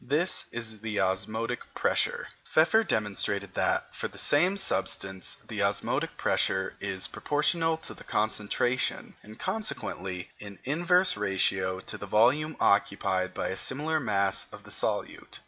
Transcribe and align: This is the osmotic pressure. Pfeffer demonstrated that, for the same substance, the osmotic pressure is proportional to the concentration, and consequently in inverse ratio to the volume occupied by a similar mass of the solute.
This 0.03 0.45
is 0.51 0.79
the 0.81 0.99
osmotic 0.99 1.75
pressure. 1.75 2.27
Pfeffer 2.43 2.83
demonstrated 2.83 3.53
that, 3.53 3.93
for 3.93 4.07
the 4.07 4.17
same 4.17 4.57
substance, 4.57 5.37
the 5.47 5.61
osmotic 5.61 6.17
pressure 6.17 6.73
is 6.79 7.05
proportional 7.05 7.77
to 7.77 7.93
the 7.93 8.03
concentration, 8.03 9.13
and 9.21 9.37
consequently 9.37 10.31
in 10.39 10.57
inverse 10.63 11.17
ratio 11.17 11.79
to 11.81 11.99
the 11.99 12.07
volume 12.07 12.57
occupied 12.59 13.35
by 13.35 13.49
a 13.49 13.55
similar 13.55 13.99
mass 13.99 14.47
of 14.51 14.63
the 14.63 14.71
solute. 14.71 15.37